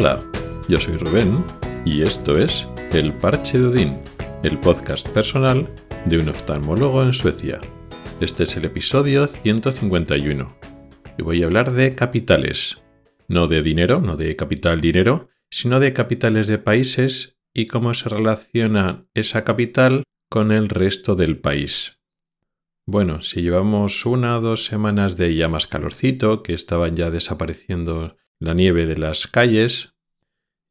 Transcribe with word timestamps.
Hola, 0.00 0.20
yo 0.68 0.78
soy 0.78 0.96
Rubén 0.96 1.44
y 1.84 2.02
esto 2.02 2.38
es 2.38 2.68
El 2.92 3.12
Parche 3.14 3.58
de 3.58 3.66
Odín, 3.66 4.00
el 4.44 4.56
podcast 4.60 5.08
personal 5.08 5.68
de 6.06 6.18
un 6.18 6.28
oftalmólogo 6.28 7.02
en 7.02 7.12
Suecia. 7.12 7.58
Este 8.20 8.44
es 8.44 8.56
el 8.56 8.66
episodio 8.66 9.26
151 9.26 10.56
y 11.18 11.22
voy 11.24 11.42
a 11.42 11.46
hablar 11.46 11.72
de 11.72 11.96
capitales. 11.96 12.78
No 13.26 13.48
de 13.48 13.60
dinero, 13.60 14.00
no 14.00 14.14
de 14.14 14.36
capital 14.36 14.80
dinero, 14.80 15.30
sino 15.50 15.80
de 15.80 15.92
capitales 15.92 16.46
de 16.46 16.58
países 16.58 17.36
y 17.52 17.66
cómo 17.66 17.92
se 17.92 18.08
relaciona 18.08 19.04
esa 19.14 19.42
capital 19.42 20.04
con 20.30 20.52
el 20.52 20.68
resto 20.68 21.16
del 21.16 21.40
país. 21.40 21.98
Bueno, 22.86 23.20
si 23.22 23.42
llevamos 23.42 24.06
una 24.06 24.38
o 24.38 24.40
dos 24.40 24.64
semanas 24.64 25.16
de 25.16 25.34
ya 25.34 25.48
más 25.48 25.66
calorcito, 25.66 26.44
que 26.44 26.54
estaban 26.54 26.94
ya 26.94 27.10
desapareciendo 27.10 28.14
la 28.40 28.54
nieve 28.54 28.86
de 28.86 28.96
las 28.96 29.26
calles, 29.26 29.94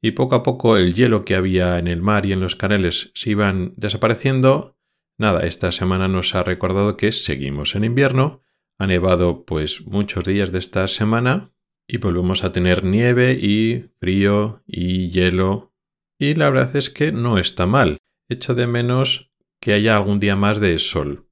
y 0.01 0.11
poco 0.11 0.35
a 0.35 0.43
poco 0.43 0.77
el 0.77 0.93
hielo 0.93 1.25
que 1.25 1.35
había 1.35 1.79
en 1.79 1.87
el 1.87 2.01
mar 2.01 2.25
y 2.25 2.31
en 2.31 2.39
los 2.39 2.55
canales 2.55 3.11
se 3.15 3.31
iban 3.31 3.73
desapareciendo, 3.77 4.77
nada, 5.17 5.45
esta 5.45 5.71
semana 5.71 6.07
nos 6.07 6.35
ha 6.35 6.43
recordado 6.43 6.97
que 6.97 7.11
seguimos 7.11 7.75
en 7.75 7.83
invierno, 7.83 8.43
ha 8.77 8.87
nevado 8.87 9.45
pues 9.45 9.87
muchos 9.87 10.23
días 10.23 10.51
de 10.51 10.59
esta 10.59 10.87
semana 10.87 11.51
y 11.87 11.97
volvemos 11.97 12.43
a 12.43 12.51
tener 12.51 12.83
nieve 12.83 13.33
y 13.33 13.89
frío 13.99 14.61
y 14.67 15.09
hielo 15.09 15.73
y 16.19 16.33
la 16.33 16.49
verdad 16.49 16.75
es 16.75 16.89
que 16.89 17.11
no 17.11 17.37
está 17.37 17.65
mal. 17.65 17.97
Echo 18.29 18.55
de 18.55 18.67
menos 18.67 19.31
que 19.59 19.73
haya 19.73 19.95
algún 19.95 20.19
día 20.19 20.35
más 20.35 20.59
de 20.59 20.77
sol. 20.79 21.27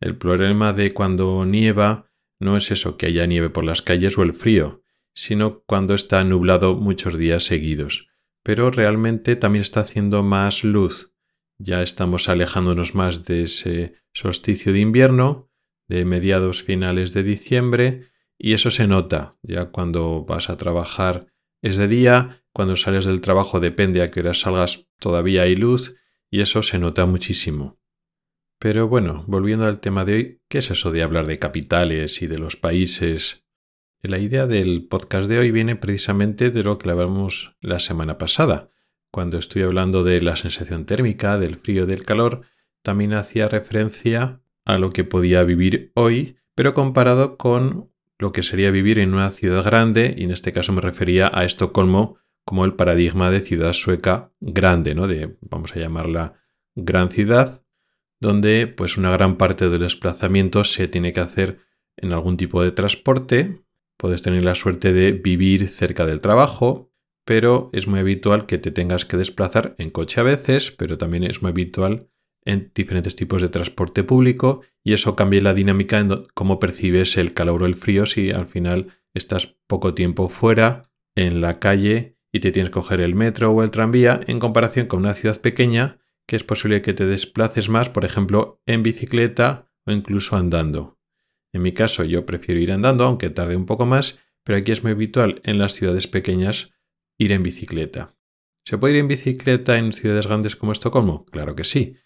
El 0.00 0.16
problema 0.16 0.72
de 0.72 0.92
cuando 0.92 1.44
nieva 1.44 2.10
no 2.40 2.56
es 2.56 2.70
eso, 2.70 2.96
que 2.96 3.06
haya 3.06 3.26
nieve 3.26 3.50
por 3.50 3.64
las 3.64 3.82
calles 3.82 4.16
o 4.18 4.22
el 4.22 4.34
frío, 4.34 4.82
sino 5.18 5.64
cuando 5.64 5.94
está 5.94 6.22
nublado 6.22 6.76
muchos 6.76 7.18
días 7.18 7.42
seguidos. 7.42 8.06
Pero 8.44 8.70
realmente 8.70 9.34
también 9.34 9.62
está 9.62 9.80
haciendo 9.80 10.22
más 10.22 10.62
luz. 10.62 11.12
Ya 11.58 11.82
estamos 11.82 12.28
alejándonos 12.28 12.94
más 12.94 13.24
de 13.24 13.42
ese 13.42 13.94
solsticio 14.12 14.72
de 14.72 14.78
invierno, 14.78 15.50
de 15.88 16.04
mediados 16.04 16.62
finales 16.62 17.14
de 17.14 17.24
diciembre, 17.24 18.04
y 18.38 18.52
eso 18.52 18.70
se 18.70 18.86
nota 18.86 19.36
ya 19.42 19.72
cuando 19.72 20.24
vas 20.24 20.50
a 20.50 20.56
trabajar 20.56 21.26
es 21.62 21.76
de 21.76 21.88
día, 21.88 22.44
cuando 22.52 22.76
sales 22.76 23.04
del 23.04 23.20
trabajo 23.20 23.58
depende 23.58 24.02
a 24.02 24.12
qué 24.12 24.20
hora 24.20 24.34
salgas 24.34 24.86
todavía 25.00 25.42
hay 25.42 25.56
luz 25.56 25.96
y 26.30 26.42
eso 26.42 26.62
se 26.62 26.78
nota 26.78 27.06
muchísimo. 27.06 27.80
Pero 28.60 28.86
bueno, 28.86 29.24
volviendo 29.26 29.66
al 29.66 29.80
tema 29.80 30.04
de 30.04 30.14
hoy, 30.14 30.42
¿qué 30.48 30.58
es 30.58 30.70
eso 30.70 30.92
de 30.92 31.02
hablar 31.02 31.26
de 31.26 31.40
capitales 31.40 32.22
y 32.22 32.28
de 32.28 32.38
los 32.38 32.54
países? 32.54 33.47
La 34.02 34.18
idea 34.18 34.46
del 34.46 34.86
podcast 34.86 35.28
de 35.28 35.40
hoy 35.40 35.50
viene 35.50 35.74
precisamente 35.74 36.50
de 36.50 36.62
lo 36.62 36.78
que 36.78 36.88
hablamos 36.88 37.56
la 37.60 37.80
semana 37.80 38.16
pasada. 38.16 38.70
Cuando 39.10 39.38
estoy 39.38 39.62
hablando 39.62 40.04
de 40.04 40.20
la 40.20 40.36
sensación 40.36 40.86
térmica, 40.86 41.36
del 41.36 41.56
frío 41.56 41.84
del 41.84 42.04
calor, 42.04 42.42
también 42.82 43.12
hacía 43.12 43.48
referencia 43.48 44.40
a 44.64 44.78
lo 44.78 44.90
que 44.90 45.02
podía 45.02 45.42
vivir 45.42 45.90
hoy, 45.96 46.36
pero 46.54 46.74
comparado 46.74 47.36
con 47.36 47.90
lo 48.20 48.30
que 48.30 48.44
sería 48.44 48.70
vivir 48.70 49.00
en 49.00 49.14
una 49.14 49.30
ciudad 49.30 49.64
grande, 49.64 50.14
y 50.16 50.22
en 50.22 50.30
este 50.30 50.52
caso 50.52 50.72
me 50.72 50.80
refería 50.80 51.28
a 51.34 51.44
Estocolmo 51.44 52.18
como 52.44 52.64
el 52.64 52.74
paradigma 52.74 53.32
de 53.32 53.40
ciudad 53.40 53.72
sueca 53.72 54.30
grande, 54.38 54.94
¿no? 54.94 55.08
De, 55.08 55.36
vamos 55.40 55.74
a 55.74 55.80
llamarla 55.80 56.34
gran 56.76 57.10
ciudad, 57.10 57.64
donde 58.20 58.68
pues 58.68 58.96
una 58.96 59.10
gran 59.10 59.36
parte 59.36 59.68
del 59.68 59.80
desplazamiento 59.80 60.62
se 60.62 60.86
tiene 60.86 61.12
que 61.12 61.20
hacer 61.20 61.58
en 61.96 62.12
algún 62.12 62.36
tipo 62.36 62.62
de 62.62 62.70
transporte. 62.70 63.64
Puedes 63.98 64.22
tener 64.22 64.44
la 64.44 64.54
suerte 64.54 64.92
de 64.92 65.12
vivir 65.12 65.68
cerca 65.68 66.06
del 66.06 66.20
trabajo, 66.20 66.92
pero 67.24 67.68
es 67.74 67.88
muy 67.88 68.00
habitual 68.00 68.46
que 68.46 68.56
te 68.56 68.70
tengas 68.70 69.04
que 69.04 69.16
desplazar 69.16 69.74
en 69.76 69.90
coche 69.90 70.20
a 70.20 70.24
veces, 70.24 70.70
pero 70.70 70.96
también 70.96 71.24
es 71.24 71.42
muy 71.42 71.50
habitual 71.50 72.08
en 72.44 72.70
diferentes 72.74 73.16
tipos 73.16 73.42
de 73.42 73.48
transporte 73.48 74.04
público 74.04 74.62
y 74.82 74.92
eso 74.94 75.16
cambia 75.16 75.42
la 75.42 75.52
dinámica 75.52 75.98
en 75.98 76.26
cómo 76.32 76.60
percibes 76.60 77.16
el 77.18 77.34
calor 77.34 77.64
o 77.64 77.66
el 77.66 77.74
frío 77.74 78.06
si 78.06 78.30
al 78.30 78.46
final 78.46 78.86
estás 79.12 79.56
poco 79.66 79.92
tiempo 79.94 80.28
fuera 80.28 80.90
en 81.16 81.40
la 81.40 81.58
calle 81.58 82.16
y 82.32 82.40
te 82.40 82.52
tienes 82.52 82.70
que 82.70 82.74
coger 82.74 83.00
el 83.00 83.14
metro 83.14 83.50
o 83.50 83.62
el 83.62 83.70
tranvía 83.70 84.20
en 84.26 84.38
comparación 84.38 84.86
con 84.86 85.00
una 85.00 85.14
ciudad 85.14 85.40
pequeña 85.40 85.98
que 86.26 86.36
es 86.36 86.44
posible 86.44 86.82
que 86.82 86.94
te 86.94 87.06
desplaces 87.06 87.68
más, 87.68 87.88
por 87.88 88.04
ejemplo, 88.04 88.62
en 88.66 88.82
bicicleta 88.82 89.70
o 89.86 89.92
incluso 89.92 90.36
andando. 90.36 90.97
En 91.58 91.62
mi 91.62 91.72
caso 91.72 92.04
yo 92.04 92.24
prefiero 92.24 92.60
ir 92.60 92.70
andando, 92.70 93.02
aunque 93.02 93.30
tarde 93.30 93.56
un 93.56 93.66
poco 93.66 93.84
más, 93.84 94.20
pero 94.44 94.56
aquí 94.56 94.70
es 94.70 94.84
muy 94.84 94.92
habitual 94.92 95.40
en 95.42 95.58
las 95.58 95.72
ciudades 95.74 96.06
pequeñas 96.06 96.70
ir 97.18 97.32
en 97.32 97.42
bicicleta. 97.42 98.14
¿Se 98.64 98.78
puede 98.78 98.94
ir 98.94 99.00
en 99.00 99.08
bicicleta 99.08 99.76
en 99.76 99.92
ciudades 99.92 100.28
grandes 100.28 100.54
como 100.54 100.70
Estocolmo? 100.70 101.24
Claro 101.24 101.56
que 101.56 101.64
sí, 101.64 101.96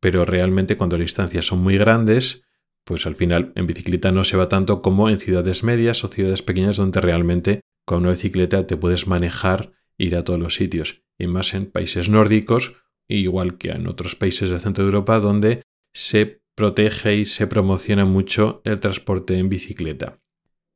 pero 0.00 0.24
realmente 0.24 0.76
cuando 0.76 0.96
las 0.96 1.04
distancias 1.04 1.46
son 1.46 1.60
muy 1.60 1.78
grandes, 1.78 2.42
pues 2.82 3.06
al 3.06 3.14
final 3.14 3.52
en 3.54 3.68
bicicleta 3.68 4.10
no 4.10 4.24
se 4.24 4.36
va 4.36 4.48
tanto 4.48 4.82
como 4.82 5.08
en 5.08 5.20
ciudades 5.20 5.62
medias 5.62 6.02
o 6.02 6.08
ciudades 6.08 6.42
pequeñas 6.42 6.76
donde 6.76 7.00
realmente 7.00 7.60
con 7.84 7.98
una 8.00 8.10
bicicleta 8.10 8.66
te 8.66 8.76
puedes 8.76 9.06
manejar 9.06 9.70
ir 9.98 10.16
a 10.16 10.24
todos 10.24 10.40
los 10.40 10.56
sitios. 10.56 11.04
Y 11.16 11.28
más 11.28 11.54
en 11.54 11.66
países 11.66 12.08
nórdicos, 12.08 12.74
igual 13.06 13.56
que 13.56 13.70
en 13.70 13.86
otros 13.86 14.16
países 14.16 14.50
del 14.50 14.58
centro 14.58 14.82
de 14.82 14.88
Europa, 14.88 15.20
donde 15.20 15.62
se 15.92 16.40
protege 16.56 17.16
y 17.16 17.24
se 17.24 17.46
promociona 17.46 18.04
mucho 18.04 18.62
el 18.64 18.80
transporte 18.80 19.38
en 19.38 19.48
bicicleta. 19.48 20.20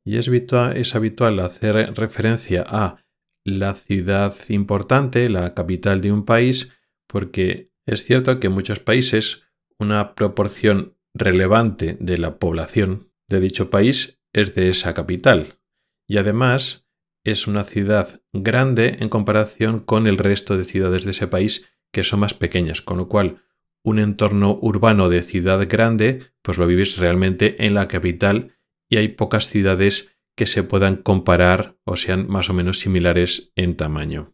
Y 0.05 0.17
es 0.17 0.27
habitual, 0.27 0.77
es 0.77 0.95
habitual 0.95 1.39
hacer 1.39 1.93
referencia 1.95 2.63
a 2.65 3.03
la 3.43 3.73
ciudad 3.73 4.35
importante, 4.49 5.29
la 5.29 5.53
capital 5.53 6.01
de 6.01 6.11
un 6.11 6.25
país, 6.25 6.73
porque 7.07 7.71
es 7.85 8.05
cierto 8.05 8.39
que 8.39 8.47
en 8.47 8.53
muchos 8.53 8.79
países 8.79 9.43
una 9.79 10.15
proporción 10.15 10.95
relevante 11.13 11.97
de 11.99 12.17
la 12.17 12.37
población 12.37 13.11
de 13.27 13.39
dicho 13.39 13.69
país 13.69 14.21
es 14.33 14.55
de 14.55 14.69
esa 14.69 14.93
capital 14.93 15.59
y 16.07 16.17
además 16.17 16.87
es 17.23 17.47
una 17.47 17.63
ciudad 17.63 18.21
grande 18.33 18.97
en 18.99 19.09
comparación 19.09 19.79
con 19.79 20.07
el 20.07 20.17
resto 20.17 20.57
de 20.57 20.63
ciudades 20.63 21.05
de 21.05 21.11
ese 21.11 21.27
país 21.27 21.73
que 21.91 22.03
son 22.03 22.21
más 22.21 22.33
pequeñas, 22.33 22.81
con 22.81 22.97
lo 22.97 23.07
cual 23.07 23.43
un 23.83 23.99
entorno 23.99 24.57
urbano 24.61 25.09
de 25.09 25.21
ciudad 25.21 25.67
grande 25.67 26.21
pues 26.41 26.57
lo 26.57 26.67
vives 26.67 26.97
realmente 26.97 27.65
en 27.65 27.73
la 27.73 27.87
capital 27.87 28.55
y 28.89 28.97
hay 28.97 29.09
pocas 29.09 29.49
ciudades 29.49 30.17
que 30.35 30.45
se 30.45 30.63
puedan 30.63 30.97
comparar 30.97 31.77
o 31.83 31.95
sean 31.95 32.27
más 32.27 32.49
o 32.49 32.53
menos 32.53 32.79
similares 32.79 33.51
en 33.55 33.75
tamaño. 33.75 34.33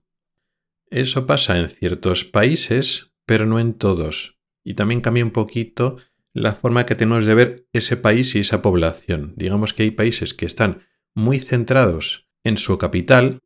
Eso 0.89 1.25
pasa 1.25 1.57
en 1.57 1.69
ciertos 1.69 2.25
países 2.25 3.13
pero 3.27 3.45
no 3.45 3.59
en 3.59 3.73
todos. 3.73 4.39
Y 4.63 4.73
también 4.73 5.01
cambia 5.01 5.23
un 5.23 5.31
poquito 5.31 5.97
la 6.33 6.53
forma 6.53 6.85
que 6.85 6.95
tenemos 6.95 7.25
de 7.25 7.35
ver 7.35 7.67
ese 7.73 7.97
país 7.97 8.33
y 8.35 8.39
esa 8.39 8.61
población. 8.63 9.33
Digamos 9.35 9.73
que 9.73 9.83
hay 9.83 9.91
países 9.91 10.33
que 10.33 10.45
están 10.45 10.87
muy 11.13 11.39
centrados 11.39 12.29
en 12.43 12.57
su 12.57 12.77
capital, 12.77 13.41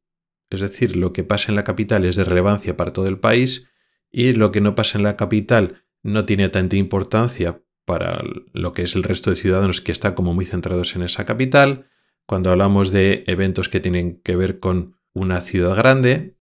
es 0.50 0.62
decir, 0.62 0.96
lo 0.96 1.14
que 1.14 1.24
pasa 1.24 1.52
en 1.52 1.56
la 1.56 1.64
capital 1.64 2.06
es 2.06 2.16
de 2.16 2.26
relevancia 2.26 2.78
para 2.78 2.94
todo 2.94 3.08
el 3.08 3.20
país 3.20 3.70
y 4.12 4.34
lo 4.34 4.52
que 4.52 4.62
no 4.62 4.76
pasa 4.76 4.98
en 4.98 5.04
la 5.04 5.18
capital 5.18 5.84
no 6.04 6.26
tiene 6.26 6.50
tanta 6.50 6.76
importancia 6.76 7.64
para 7.86 8.20
lo 8.54 8.72
que 8.72 8.84
es 8.84 8.96
el 8.96 9.04
resto 9.04 9.30
de 9.30 9.36
ciudadanos 9.36 9.82
que 9.82 9.92
están 9.92 10.14
como 10.14 10.34
muy 10.34 10.46
centrados 10.46 10.96
en 10.96 11.04
esa 11.04 11.26
capital. 11.26 11.90
Cuando 12.28 12.50
hablamos 12.52 12.92
de 12.92 13.24
eventos 13.28 13.70
que 13.70 13.80
tienen 13.80 14.22
que 14.22 14.36
ver 14.36 14.60
con 14.60 14.98
una 15.14 15.42
ciudad 15.42 15.76
grande, 15.76 16.38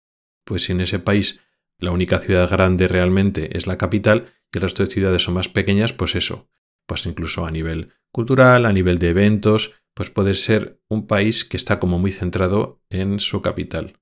pues 0.44 0.68
en 0.70 0.80
ese 0.80 0.98
país 0.98 1.40
la 1.78 1.92
única 1.92 2.18
ciudad 2.18 2.50
grande 2.50 2.88
realmente 2.88 3.56
es 3.56 3.66
la 3.66 3.78
capital 3.78 4.26
y 4.52 4.58
el 4.58 4.62
resto 4.62 4.82
de 4.82 4.90
ciudades 4.90 5.22
son 5.22 5.34
más 5.34 5.48
pequeñas, 5.48 5.92
pues 5.92 6.14
eso, 6.14 6.50
pues 6.86 7.06
incluso 7.06 7.46
a 7.46 7.50
nivel 7.50 7.92
cultural, 8.12 8.66
a 8.66 8.72
nivel 8.72 8.98
de 8.98 9.10
eventos, 9.10 9.74
pues 9.94 10.10
puede 10.10 10.34
ser 10.34 10.80
un 10.88 11.06
país 11.06 11.44
que 11.44 11.56
está 11.56 11.78
como 11.78 11.98
muy 11.98 12.12
centrado 12.12 12.82
en 12.90 13.20
su 13.20 13.42
capital. 13.42 13.98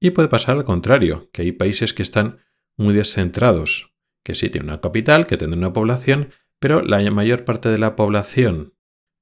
Y 0.00 0.10
puede 0.10 0.28
pasar 0.28 0.56
al 0.56 0.64
contrario, 0.64 1.28
que 1.32 1.42
hay 1.42 1.52
países 1.52 1.92
que 1.92 2.02
están 2.02 2.40
muy 2.76 2.94
descentrados, 2.94 3.92
que 4.24 4.34
sí 4.34 4.50
tienen 4.50 4.70
una 4.70 4.80
capital, 4.80 5.26
que 5.26 5.36
tienen 5.36 5.58
una 5.58 5.72
población, 5.72 6.30
pero 6.58 6.82
la 6.82 6.98
mayor 7.10 7.44
parte 7.44 7.68
de 7.68 7.78
la 7.78 7.96
población 7.96 8.74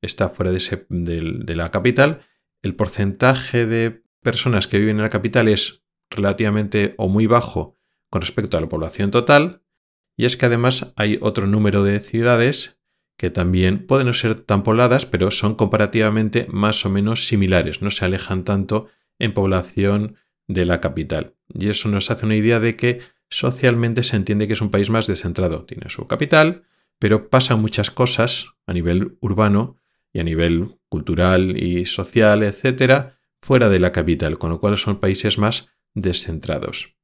está 0.03 0.29
fuera 0.29 0.50
de, 0.50 0.81
de 0.89 1.56
la 1.56 1.71
capital, 1.71 2.21
el 2.62 2.75
porcentaje 2.75 3.67
de 3.67 4.03
personas 4.23 4.67
que 4.67 4.79
viven 4.79 4.97
en 4.97 5.03
la 5.03 5.11
capital 5.11 5.49
es 5.49 5.85
relativamente 6.11 6.95
o 6.99 7.09
muy 7.09 7.27
bajo 7.27 7.77
con 8.11 8.23
respecto 8.23 8.56
a 8.56 8.61
la 8.61 8.69
población 8.69 9.11
total, 9.11 9.62
y 10.17 10.25
es 10.25 10.37
que 10.37 10.47
además 10.47 10.93
hay 10.97 11.19
otro 11.21 11.47
número 11.47 11.85
de 11.85 12.00
ciudades 12.00 12.81
que 13.17 13.31
también 13.31 13.87
pueden 13.87 14.06
no 14.06 14.15
ser 14.15 14.41
tan 14.41 14.62
pobladas, 14.62 15.05
pero 15.05 15.31
son 15.31 15.55
comparativamente 15.56 16.47
más 16.50 16.85
o 16.87 16.91
menos 16.91 17.27
similares, 17.27 17.83
no 17.83 17.91
se 17.91 18.05
alejan 18.05 18.45
tanto 18.45 18.87
en 19.19 19.35
población 19.35 20.17
de 20.47 20.65
la 20.65 20.81
capital. 20.81 21.35
Y 21.49 21.69
eso 21.69 21.89
nos 21.89 22.11
hace 22.11 22.27
una 22.27 22.37
idea 22.37 22.61
de 22.61 22.77
que 22.77 23.00
socialmente 23.30 24.02
se 24.02 24.16
entiende 24.16 24.46
que 24.46 24.54
es 24.54 24.60
un 24.60 24.70
país 24.70 24.90
más 24.90 25.06
descentrado. 25.06 25.64
Tiene 25.64 25.88
su 25.88 26.06
capital, 26.06 26.64
pero 26.98 27.28
pasan 27.28 27.60
muchas 27.60 27.90
cosas 27.90 28.46
a 28.66 28.72
nivel 28.72 29.19
urbano 29.20 29.78
y 30.12 30.20
a 30.20 30.25
nivel 30.25 30.78
cultural 30.88 31.56
y 31.62 31.84
social, 31.84 32.42
etcétera, 32.42 33.19
fuera 33.40 33.69
de 33.69 33.78
la 33.78 33.92
capital, 33.92 34.38
con 34.38 34.50
lo 34.50 34.60
cual 34.60 34.76
son 34.76 35.00
países 35.00 35.38
más 35.38 35.70
descentrados. 35.94 36.96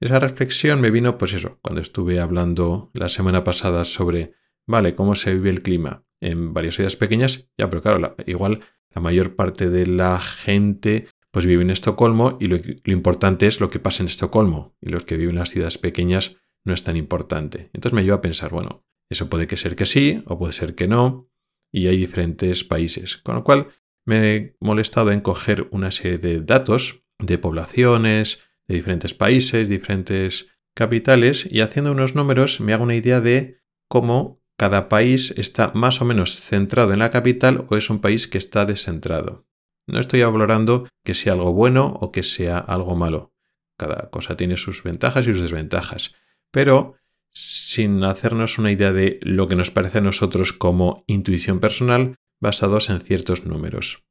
Esa 0.00 0.18
reflexión 0.18 0.80
me 0.80 0.90
vino, 0.90 1.18
pues 1.18 1.34
eso, 1.34 1.58
cuando 1.62 1.80
estuve 1.80 2.20
hablando 2.20 2.90
la 2.94 3.08
semana 3.08 3.44
pasada 3.44 3.84
sobre, 3.84 4.34
vale, 4.66 4.94
cómo 4.94 5.14
se 5.14 5.34
vive 5.34 5.50
el 5.50 5.62
clima 5.62 6.04
en 6.20 6.54
varias 6.54 6.76
ciudades 6.76 6.96
pequeñas, 6.96 7.48
ya, 7.58 7.68
pero 7.68 7.82
claro, 7.82 8.14
igual 8.26 8.60
la 8.94 9.00
mayor 9.00 9.36
parte 9.36 9.68
de 9.68 9.86
la 9.86 10.18
gente 10.18 11.06
pues 11.32 11.46
vive 11.46 11.62
en 11.62 11.70
Estocolmo 11.70 12.36
y 12.40 12.46
lo, 12.46 12.58
importante 12.86 13.46
es 13.46 13.60
lo 13.60 13.70
que 13.70 13.78
pasa 13.78 14.02
en 14.02 14.08
Estocolmo 14.08 14.76
y 14.80 14.90
los 14.90 15.04
que 15.04 15.16
viven 15.16 15.34
en 15.34 15.40
las 15.40 15.50
ciudades 15.50 15.78
pequeñas 15.78 16.38
no 16.64 16.74
es 16.74 16.82
tan 16.82 16.96
importante. 16.96 17.70
Entonces 17.72 17.94
me 17.94 18.02
lleva 18.02 18.16
a 18.16 18.20
pensar, 18.20 18.50
bueno, 18.50 18.84
eso 19.08 19.28
puede 19.28 19.46
que 19.46 19.56
ser 19.56 19.76
que 19.76 19.86
sí 19.86 20.22
o 20.26 20.38
puede 20.38 20.52
ser 20.52 20.74
que 20.74 20.88
no 20.88 21.30
y 21.72 21.86
hay 21.86 21.96
diferentes 21.96 22.64
países. 22.64 23.16
Con 23.18 23.36
lo 23.36 23.44
cual 23.44 23.68
me 24.04 24.34
he 24.34 24.56
molestado 24.60 25.12
en 25.12 25.20
coger 25.20 25.68
una 25.70 25.90
serie 25.90 26.18
de 26.18 26.40
datos 26.40 27.04
de 27.18 27.38
poblaciones 27.38 28.40
de 28.66 28.76
diferentes 28.76 29.14
países, 29.14 29.68
diferentes 29.68 30.48
capitales 30.74 31.46
y 31.50 31.60
haciendo 31.60 31.92
unos 31.92 32.14
números 32.14 32.60
me 32.60 32.72
hago 32.72 32.84
una 32.84 32.94
idea 32.94 33.20
de 33.20 33.60
cómo 33.88 34.40
cada 34.56 34.88
país 34.88 35.32
está 35.36 35.72
más 35.74 36.00
o 36.00 36.04
menos 36.04 36.36
centrado 36.36 36.92
en 36.92 36.98
la 36.98 37.10
capital 37.10 37.66
o 37.68 37.76
es 37.76 37.90
un 37.90 38.00
país 38.00 38.28
que 38.28 38.38
está 38.38 38.64
descentrado. 38.66 39.46
No 39.90 39.98
estoy 39.98 40.22
valorando 40.22 40.88
que 41.04 41.14
sea 41.14 41.32
algo 41.32 41.52
bueno 41.52 41.98
o 42.00 42.12
que 42.12 42.22
sea 42.22 42.58
algo 42.58 42.94
malo. 42.94 43.32
Cada 43.76 44.10
cosa 44.10 44.36
tiene 44.36 44.56
sus 44.56 44.82
ventajas 44.82 45.26
y 45.26 45.32
sus 45.32 45.42
desventajas. 45.42 46.14
Pero 46.50 46.94
sin 47.32 48.04
hacernos 48.04 48.58
una 48.58 48.72
idea 48.72 48.92
de 48.92 49.18
lo 49.22 49.48
que 49.48 49.56
nos 49.56 49.70
parece 49.70 49.98
a 49.98 50.02
nosotros 50.02 50.52
como 50.52 51.04
intuición 51.06 51.60
personal 51.60 52.16
basados 52.40 52.90
en 52.90 53.00
ciertos 53.00 53.46
números. 53.46 54.04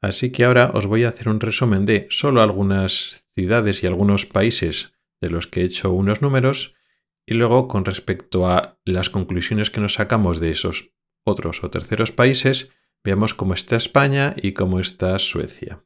Así 0.00 0.30
que 0.30 0.44
ahora 0.44 0.70
os 0.74 0.86
voy 0.86 1.04
a 1.04 1.08
hacer 1.08 1.28
un 1.28 1.40
resumen 1.40 1.86
de 1.86 2.06
solo 2.10 2.42
algunas 2.42 3.24
ciudades 3.34 3.82
y 3.82 3.86
algunos 3.86 4.26
países 4.26 4.92
de 5.20 5.30
los 5.30 5.46
que 5.46 5.62
he 5.62 5.64
hecho 5.64 5.92
unos 5.92 6.20
números 6.20 6.74
y 7.26 7.34
luego 7.34 7.68
con 7.68 7.84
respecto 7.84 8.46
a 8.46 8.78
las 8.84 9.08
conclusiones 9.08 9.70
que 9.70 9.80
nos 9.80 9.94
sacamos 9.94 10.40
de 10.40 10.50
esos 10.50 10.90
otros 11.24 11.64
o 11.64 11.70
terceros 11.70 12.12
países, 12.12 12.70
veamos 13.04 13.34
cómo 13.34 13.54
está 13.54 13.76
España 13.76 14.34
y 14.36 14.52
cómo 14.52 14.80
está 14.80 15.18
Suecia. 15.18 15.84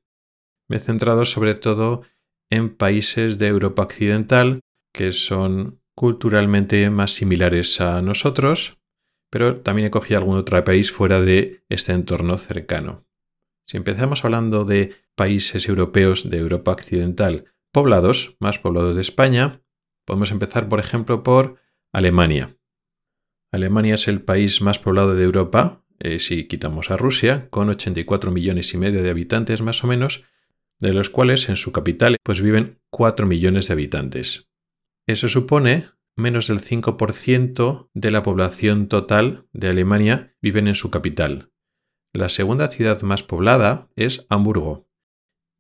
Me 0.69 0.77
he 0.77 0.81
centrado 0.81 1.25
sobre 1.25 1.55
todo 1.55 2.03
en 2.51 2.75
países 2.75 3.39
de 3.39 3.49
Europa 3.49 3.83
Occidental 3.83 4.61
que 4.95 5.13
son 5.13 5.81
culturalmente 5.95 6.89
más 6.91 7.13
similares 7.13 7.81
a 7.81 8.01
nosotros, 8.03 8.79
pero 9.31 9.61
también 9.61 9.89
he 9.89 9.91
cogido 9.91 10.19
algún 10.19 10.37
otro 10.37 10.63
país 10.65 10.93
fuera 10.93 11.21
de 11.21 11.65
este 11.69 11.93
entorno 11.93 12.39
cercano. 12.39 13.05
Si 13.67 13.77
empezamos 13.77 14.25
hablando 14.25 14.65
de 14.65 14.95
países 15.15 15.69
europeos 15.69 16.31
de 16.31 16.39
Europa 16.39 16.71
Occidental 16.73 17.53
poblados, 17.73 18.37
más 18.41 18.59
poblados 18.59 18.95
de 18.95 19.03
España, 19.03 19.61
podemos 20.07 20.31
empezar, 20.31 20.69
por 20.69 20.81
ejemplo, 20.81 21.23
por 21.23 21.61
Alemania. 21.93 22.57
Alemania 23.53 23.97
es 23.97 24.09
el 24.09 24.23
país 24.23 24.63
más 24.63 24.79
poblado 24.79 25.15
de 25.15 25.25
Europa, 25.25 25.85
eh, 26.01 26.19
si 26.19 26.47
quitamos 26.47 26.91
a 26.91 26.97
Rusia, 26.97 27.49
con 27.51 27.69
84 27.69 28.31
millones 28.31 28.73
y 28.75 28.79
medio 28.79 29.03
de 29.03 29.11
habitantes 29.11 29.63
más 29.63 29.83
o 29.85 29.87
menos, 29.87 30.25
de 30.81 30.93
los 30.93 31.11
cuales 31.11 31.49
en 31.49 31.57
su 31.57 31.73
capital 31.73 32.17
pues 32.23 32.41
viven 32.41 32.79
4 32.91 33.27
millones 33.27 33.69
de 33.69 33.73
habitantes. 33.73 34.49
Eso 35.07 35.29
supone 35.29 35.87
menos 36.17 36.49
del 36.49 36.61
5% 36.61 37.91
de 37.95 38.11
la 38.11 38.23
población 38.23 38.89
total 38.89 39.47
de 39.53 39.69
Alemania 39.69 40.35
viven 40.43 40.69
en 40.69 40.75
su 40.75 40.91
capital. 40.91 41.51
La 42.13 42.29
segunda 42.29 42.69
ciudad 42.69 43.03
más 43.03 43.23
poblada 43.23 43.89
es 43.97 44.27
Hamburgo. 44.29 44.89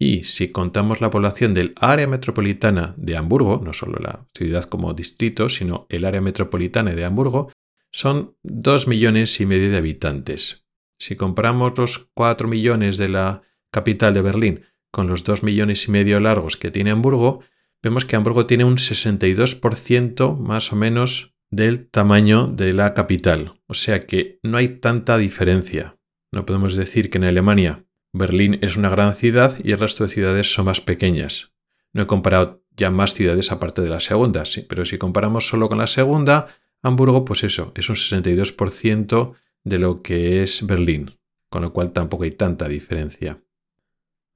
Y 0.01 0.25
si 0.25 0.53
contamos 0.53 1.01
la 1.01 1.11
población 1.11 1.55
del 1.55 1.75
área 1.77 2.07
metropolitana 2.07 2.95
de 2.97 3.17
Hamburgo, 3.17 3.61
no 3.65 3.73
solo 3.73 3.99
la 4.01 4.27
ciudad 4.33 4.65
como 4.65 4.95
distrito, 4.95 5.49
sino 5.49 5.87
el 5.89 6.05
área 6.05 6.21
metropolitana 6.21 6.93
de 6.93 7.05
Hamburgo, 7.05 7.51
son 7.91 8.37
2 8.43 8.89
millones 8.89 9.41
y 9.41 9.47
medio 9.47 9.71
de 9.71 9.77
habitantes. 9.77 10.65
Si 10.99 11.17
comparamos 11.17 11.77
los 11.79 12.11
4 12.15 12.49
millones 12.49 12.99
de 12.99 13.09
la 13.09 13.43
capital 13.71 14.15
de 14.15 14.23
Berlín 14.23 14.63
con 14.91 15.07
los 15.07 15.25
2 15.25 15.43
millones 15.43 15.87
y 15.87 15.91
medio 15.91 16.19
largos 16.21 16.57
que 16.57 16.71
tiene 16.71 16.91
Hamburgo, 16.91 17.43
vemos 17.83 18.05
que 18.05 18.17
Hamburgo 18.17 18.47
tiene 18.47 18.65
un 18.65 18.77
62% 18.77 20.37
más 20.39 20.73
o 20.73 20.77
menos 20.77 21.35
del 21.51 21.89
tamaño 21.89 22.47
de 22.47 22.73
la 22.73 22.95
capital. 22.95 23.61
O 23.67 23.75
sea 23.75 24.01
que 24.01 24.41
no 24.43 24.57
hay 24.59 24.81
tanta 24.81 25.19
diferencia. 25.19 25.97
No 26.33 26.45
podemos 26.45 26.75
decir 26.75 27.11
que 27.11 27.19
en 27.19 27.25
Alemania 27.25 27.85
Berlín 28.13 28.59
es 28.63 28.77
una 28.77 28.89
gran 28.89 29.15
ciudad 29.15 29.57
y 29.63 29.73
el 29.73 29.79
resto 29.79 30.05
de 30.05 30.11
ciudades 30.11 30.53
son 30.53 30.67
más 30.67 30.81
pequeñas. 30.81 31.53
No 31.93 32.03
he 32.03 32.07
comparado 32.07 32.63
ya 32.77 32.91
más 32.91 33.15
ciudades 33.15 33.51
aparte 33.51 33.83
de 33.83 33.89
la 33.89 34.01
segunda, 34.01 34.45
sí, 34.45 34.63
pero 34.63 34.85
si 34.85 34.99
comparamos 34.99 35.49
solo 35.49 35.69
con 35.69 35.79
la 35.79 35.87
segunda, 35.87 36.47
Hamburgo, 36.83 37.25
pues 37.25 37.45
eso, 37.45 37.73
es 37.75 37.89
un 37.89 37.97
62% 37.97 39.35
de 39.65 39.79
lo 39.79 40.03
que 40.03 40.43
es 40.43 40.67
Berlín, 40.67 41.19
con 41.49 41.63
lo 41.63 41.73
cual 41.73 41.93
tampoco 41.93 42.25
hay 42.25 42.33
tanta 42.33 42.69
diferencia. 42.69 43.43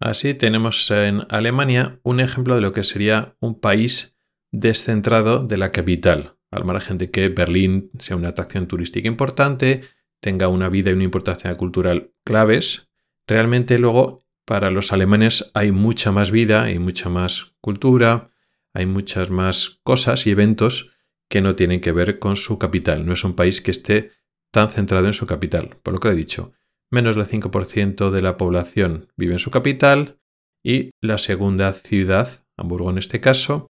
Así 0.00 0.34
tenemos 0.34 0.90
en 0.90 1.22
Alemania 1.28 2.00
un 2.02 2.20
ejemplo 2.20 2.56
de 2.56 2.60
lo 2.60 2.72
que 2.72 2.82
sería 2.82 3.36
un 3.40 3.60
país 3.60 4.16
descentrado 4.50 5.46
de 5.46 5.56
la 5.56 5.70
capital, 5.70 6.36
al 6.50 6.64
margen 6.64 6.98
de 6.98 7.10
que 7.10 7.28
Berlín 7.28 7.90
sea 7.98 8.16
una 8.16 8.30
atracción 8.30 8.66
turística 8.66 9.08
importante, 9.08 9.82
tenga 10.20 10.48
una 10.48 10.68
vida 10.68 10.90
y 10.90 10.94
una 10.94 11.04
importancia 11.04 11.52
cultural 11.54 12.12
claves, 12.24 12.90
realmente 13.26 13.78
luego 13.78 14.24
para 14.44 14.70
los 14.70 14.92
alemanes 14.92 15.50
hay 15.54 15.72
mucha 15.72 16.12
más 16.12 16.30
vida, 16.30 16.64
hay 16.64 16.78
mucha 16.78 17.08
más 17.08 17.54
cultura, 17.60 18.30
hay 18.74 18.86
muchas 18.86 19.30
más 19.30 19.80
cosas 19.82 20.26
y 20.26 20.30
eventos 20.30 20.91
que 21.32 21.40
no 21.40 21.56
tienen 21.56 21.80
que 21.80 21.92
ver 21.92 22.18
con 22.18 22.36
su 22.36 22.58
capital. 22.58 23.06
No 23.06 23.14
es 23.14 23.24
un 23.24 23.34
país 23.34 23.62
que 23.62 23.70
esté 23.70 24.10
tan 24.50 24.68
centrado 24.68 25.06
en 25.06 25.14
su 25.14 25.26
capital, 25.26 25.78
por 25.82 25.94
lo 25.94 25.98
que 25.98 26.08
he 26.08 26.14
dicho 26.14 26.52
menos 26.90 27.16
del 27.16 27.24
5% 27.24 28.10
de 28.10 28.20
la 28.20 28.36
población 28.36 29.08
vive 29.16 29.32
en 29.32 29.38
su 29.38 29.50
capital 29.50 30.18
y 30.62 30.90
la 31.00 31.16
segunda 31.16 31.72
ciudad, 31.72 32.44
Hamburgo 32.58 32.90
en 32.90 32.98
este 32.98 33.18
caso, 33.18 33.70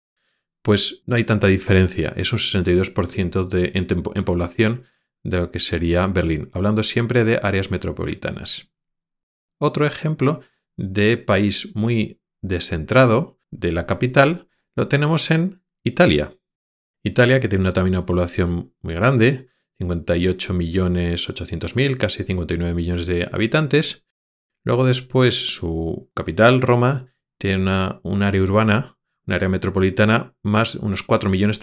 pues 0.62 1.03
no 1.05 1.17
hay 1.17 1.25
tanta 1.25 1.49
diferencia, 1.49 2.15
es 2.17 2.32
un 2.32 2.39
62% 2.39 3.46
de, 3.46 3.73
en, 3.75 4.25
población 4.25 4.84
de 5.23 5.37
lo 5.37 5.51
que 5.51 5.61
sería 5.61 6.06
Berlín, 6.06 6.49
hablando 6.55 6.82
siempre 6.82 7.25
de 7.25 7.39
áreas 7.43 7.70
metropolitanas. 7.70 8.73
Otro 9.58 9.84
ejemplo 9.84 10.41
de 10.79 11.19
país 11.19 11.77
muy 11.77 12.23
descentrado 12.41 13.39
de 13.51 13.73
la 13.73 13.84
capital 13.84 14.49
lo 14.75 14.89
tenemos 14.89 15.31
en 15.31 15.63
Italia. 15.84 16.40
Italia, 17.03 17.41
que 17.41 17.49
tiene 17.49 17.63
una, 17.63 17.73
también 17.73 17.97
una 17.97 18.07
población 18.07 18.75
muy 18.83 18.95
grande, 18.95 19.49
58 19.79 20.53
millones 20.53 21.29
casi 21.97 22.25
59 22.25 22.75
millones 22.75 23.07
de 23.07 23.29
habitantes. 23.33 24.07
Luego 24.65 24.85
después 24.85 25.55
su 25.55 26.11
capital, 26.15 26.61
Roma, 26.61 27.15
tiene 27.39 27.63
una, 27.63 28.01
un 28.03 28.23
área 28.23 28.43
urbana, 28.43 28.99
un 29.27 29.35
área 29.35 29.49
metropolitana, 29.49 30.37
más 30.43 30.75
unos 30.75 31.03
4 31.03 31.31
millones 31.31 31.59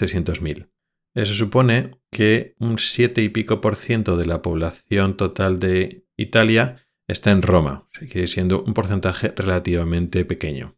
Eso 1.13 1.34
supone 1.34 2.00
que 2.12 2.56
un 2.60 2.79
7 2.79 3.22
y 3.22 3.29
pico 3.29 3.62
por 3.62 3.75
ciento 3.75 4.17
de 4.17 4.25
la 4.25 4.41
población 4.41 5.15
total 5.15 5.60
de 5.60 6.06
Italia 6.15 6.77
está 7.08 7.32
en 7.32 7.41
Roma, 7.41 7.88
sigue 7.91 8.27
siendo 8.27 8.63
un 8.63 8.74
porcentaje 8.74 9.34
relativamente 9.36 10.25
pequeño. 10.25 10.76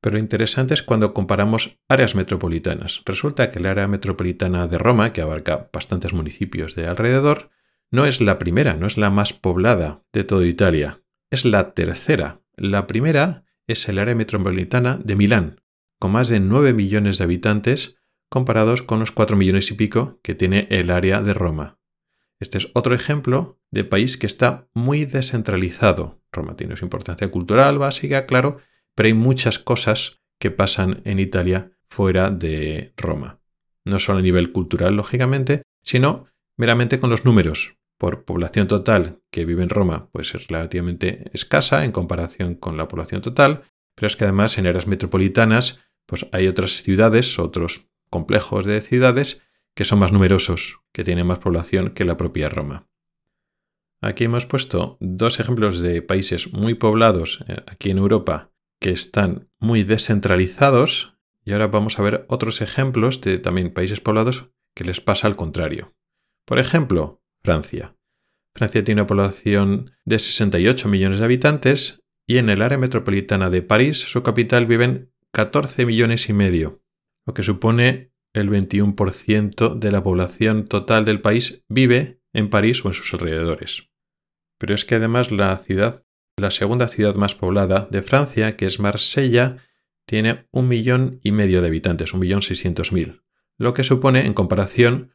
Pero 0.00 0.14
lo 0.14 0.20
interesante 0.20 0.74
es 0.74 0.82
cuando 0.82 1.12
comparamos 1.12 1.78
áreas 1.88 2.14
metropolitanas. 2.14 3.02
Resulta 3.04 3.50
que 3.50 3.58
el 3.58 3.66
área 3.66 3.88
metropolitana 3.88 4.66
de 4.66 4.78
Roma, 4.78 5.12
que 5.12 5.22
abarca 5.22 5.68
bastantes 5.72 6.12
municipios 6.12 6.74
de 6.74 6.86
alrededor, 6.86 7.50
no 7.90 8.06
es 8.06 8.20
la 8.20 8.38
primera, 8.38 8.74
no 8.74 8.86
es 8.86 8.96
la 8.96 9.10
más 9.10 9.32
poblada 9.32 10.04
de 10.12 10.24
toda 10.24 10.46
Italia, 10.46 11.02
es 11.30 11.44
la 11.44 11.72
tercera. 11.74 12.42
La 12.56 12.86
primera 12.86 13.44
es 13.66 13.88
el 13.88 13.98
área 13.98 14.14
metropolitana 14.14 14.98
de 15.02 15.16
Milán, 15.16 15.60
con 15.98 16.12
más 16.12 16.28
de 16.28 16.40
9 16.40 16.74
millones 16.74 17.18
de 17.18 17.24
habitantes 17.24 17.96
comparados 18.28 18.82
con 18.82 19.00
los 19.00 19.10
4 19.10 19.36
millones 19.36 19.70
y 19.70 19.74
pico 19.74 20.20
que 20.22 20.34
tiene 20.34 20.68
el 20.70 20.90
área 20.90 21.22
de 21.22 21.32
Roma. 21.32 21.78
Este 22.40 22.58
es 22.58 22.70
otro 22.74 22.94
ejemplo 22.94 23.60
de 23.70 23.84
país 23.84 24.16
que 24.16 24.26
está 24.26 24.68
muy 24.74 25.04
descentralizado. 25.06 26.22
Roma 26.30 26.56
tiene 26.56 26.76
su 26.76 26.84
importancia 26.84 27.28
cultural 27.28 27.78
básica, 27.78 28.26
claro, 28.26 28.58
pero 28.98 29.06
hay 29.06 29.14
muchas 29.14 29.60
cosas 29.60 30.18
que 30.40 30.50
pasan 30.50 31.02
en 31.04 31.20
Italia 31.20 31.70
fuera 31.88 32.30
de 32.30 32.94
Roma. 32.96 33.38
No 33.84 34.00
solo 34.00 34.18
a 34.18 34.22
nivel 34.22 34.50
cultural, 34.50 34.96
lógicamente, 34.96 35.62
sino 35.84 36.26
meramente 36.56 36.98
con 36.98 37.08
los 37.08 37.24
números. 37.24 37.76
Por 37.96 38.24
población 38.24 38.66
total 38.66 39.20
que 39.30 39.44
vive 39.44 39.62
en 39.62 39.68
Roma, 39.68 40.08
pues 40.10 40.34
es 40.34 40.48
relativamente 40.48 41.30
escasa 41.32 41.84
en 41.84 41.92
comparación 41.92 42.56
con 42.56 42.76
la 42.76 42.88
población 42.88 43.20
total, 43.20 43.62
pero 43.94 44.08
es 44.08 44.16
que 44.16 44.24
además 44.24 44.58
en 44.58 44.66
áreas 44.66 44.88
metropolitanas, 44.88 45.78
pues 46.04 46.26
hay 46.32 46.48
otras 46.48 46.82
ciudades, 46.82 47.38
otros 47.38 47.86
complejos 48.10 48.66
de 48.66 48.80
ciudades 48.80 49.44
que 49.76 49.84
son 49.84 50.00
más 50.00 50.10
numerosos, 50.10 50.80
que 50.92 51.04
tienen 51.04 51.28
más 51.28 51.38
población 51.38 51.90
que 51.90 52.04
la 52.04 52.16
propia 52.16 52.48
Roma. 52.48 52.88
Aquí 54.00 54.24
hemos 54.24 54.44
puesto 54.44 54.96
dos 54.98 55.38
ejemplos 55.38 55.78
de 55.78 56.02
países 56.02 56.52
muy 56.52 56.74
poblados 56.74 57.44
eh, 57.46 57.62
aquí 57.68 57.90
en 57.90 57.98
Europa 57.98 58.50
que 58.80 58.90
están 58.90 59.48
muy 59.58 59.82
descentralizados 59.82 61.18
y 61.44 61.52
ahora 61.52 61.68
vamos 61.68 61.98
a 61.98 62.02
ver 62.02 62.26
otros 62.28 62.60
ejemplos 62.60 63.20
de 63.20 63.38
también 63.38 63.72
países 63.72 64.00
poblados 64.00 64.50
que 64.74 64.84
les 64.84 65.00
pasa 65.00 65.26
al 65.26 65.36
contrario. 65.36 65.94
Por 66.44 66.58
ejemplo, 66.58 67.22
Francia. 67.42 67.96
Francia 68.54 68.84
tiene 68.84 69.00
una 69.00 69.06
población 69.06 69.92
de 70.04 70.18
68 70.18 70.88
millones 70.88 71.18
de 71.18 71.24
habitantes 71.24 72.02
y 72.26 72.38
en 72.38 72.50
el 72.50 72.62
área 72.62 72.78
metropolitana 72.78 73.50
de 73.50 73.62
París, 73.62 73.98
su 73.98 74.22
capital, 74.22 74.66
viven 74.66 75.12
14 75.32 75.86
millones 75.86 76.28
y 76.28 76.32
medio, 76.32 76.82
lo 77.26 77.34
que 77.34 77.42
supone 77.42 78.12
el 78.34 78.50
21% 78.50 79.78
de 79.78 79.90
la 79.90 80.02
población 80.02 80.66
total 80.66 81.04
del 81.04 81.20
país 81.20 81.64
vive 81.68 82.20
en 82.32 82.50
París 82.50 82.84
o 82.84 82.88
en 82.88 82.94
sus 82.94 83.12
alrededores. 83.14 83.90
Pero 84.58 84.74
es 84.74 84.84
que 84.84 84.96
además 84.96 85.30
la 85.30 85.56
ciudad, 85.56 86.04
la 86.40 86.50
segunda 86.50 86.88
ciudad 86.88 87.14
más 87.16 87.34
poblada 87.34 87.88
de 87.90 88.02
Francia, 88.02 88.56
que 88.56 88.66
es 88.66 88.80
Marsella, 88.80 89.56
tiene 90.06 90.46
un 90.50 90.68
millón 90.68 91.20
y 91.22 91.32
medio 91.32 91.60
de 91.60 91.68
habitantes, 91.68 92.14
un 92.14 92.20
millón 92.20 92.42
seiscientos 92.42 92.92
mil, 92.92 93.22
lo 93.58 93.74
que 93.74 93.84
supone 93.84 94.26
en 94.26 94.34
comparación 94.34 95.12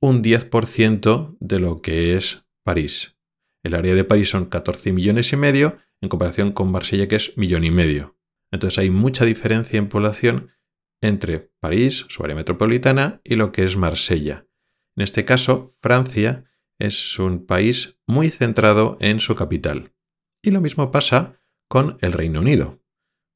un 0.00 0.22
10% 0.22 1.36
de 1.40 1.58
lo 1.58 1.80
que 1.80 2.16
es 2.16 2.46
París. 2.62 3.16
El 3.62 3.74
área 3.74 3.94
de 3.94 4.04
París 4.04 4.30
son 4.30 4.46
14 4.46 4.92
millones 4.92 5.32
y 5.32 5.36
medio 5.36 5.78
en 6.00 6.08
comparación 6.08 6.52
con 6.52 6.70
Marsella 6.70 7.08
que 7.08 7.16
es 7.16 7.36
millón 7.36 7.64
y 7.64 7.70
medio. 7.70 8.16
Entonces 8.52 8.78
hay 8.78 8.90
mucha 8.90 9.24
diferencia 9.24 9.78
en 9.78 9.88
población 9.88 10.50
entre 11.00 11.50
París, 11.60 12.06
su 12.08 12.22
área 12.22 12.36
metropolitana, 12.36 13.20
y 13.24 13.34
lo 13.34 13.52
que 13.52 13.64
es 13.64 13.76
Marsella. 13.76 14.46
En 14.96 15.02
este 15.02 15.24
caso, 15.24 15.76
Francia 15.80 16.44
es 16.78 17.18
un 17.18 17.46
país 17.46 17.98
muy 18.06 18.30
centrado 18.30 18.96
en 19.00 19.20
su 19.20 19.34
capital. 19.34 19.92
Y 20.46 20.52
lo 20.52 20.60
mismo 20.60 20.92
pasa 20.92 21.40
con 21.68 21.98
el 22.02 22.12
Reino 22.12 22.38
Unido. 22.38 22.80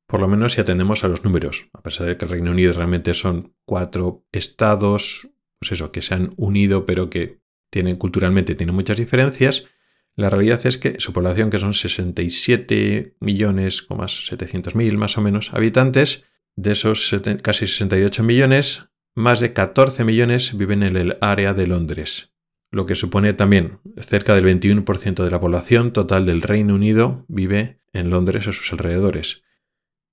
Por 0.06 0.20
lo 0.20 0.28
menos 0.28 0.52
si 0.52 0.60
atendemos 0.60 1.02
a 1.02 1.08
los 1.08 1.24
números, 1.24 1.68
a 1.72 1.82
pesar 1.82 2.06
de 2.06 2.16
que 2.16 2.24
el 2.24 2.30
Reino 2.30 2.52
Unido 2.52 2.72
realmente 2.72 3.14
son 3.14 3.56
cuatro 3.64 4.24
estados, 4.30 5.28
pues 5.58 5.72
eso, 5.72 5.90
que 5.90 6.02
se 6.02 6.14
han 6.14 6.30
unido 6.36 6.86
pero 6.86 7.10
que 7.10 7.40
tienen 7.68 7.96
culturalmente 7.96 8.54
tienen 8.54 8.76
muchas 8.76 8.96
diferencias, 8.96 9.66
la 10.14 10.30
realidad 10.30 10.64
es 10.64 10.78
que 10.78 11.00
su 11.00 11.12
población, 11.12 11.50
que 11.50 11.58
son 11.58 11.74
67 11.74 13.16
millones, 13.18 13.88
700 14.06 14.76
mil 14.76 14.96
más 14.96 15.18
o 15.18 15.20
menos 15.20 15.52
habitantes, 15.52 16.26
de 16.54 16.70
esos 16.72 17.12
casi 17.42 17.66
68 17.66 18.22
millones, 18.22 18.88
más 19.16 19.40
de 19.40 19.52
14 19.52 20.04
millones 20.04 20.56
viven 20.56 20.84
en 20.84 20.96
el 20.96 21.18
área 21.20 21.54
de 21.54 21.66
Londres, 21.66 22.29
lo 22.70 22.86
que 22.86 22.94
supone 22.94 23.32
también 23.32 23.80
cerca 23.98 24.34
del 24.34 24.44
21% 24.44 25.24
de 25.24 25.30
la 25.30 25.40
población 25.40 25.92
total 25.92 26.24
del 26.24 26.42
Reino 26.42 26.74
Unido 26.74 27.24
vive 27.28 27.80
en 27.92 28.10
Londres 28.10 28.46
o 28.46 28.52
sus 28.52 28.72
alrededores. 28.72 29.42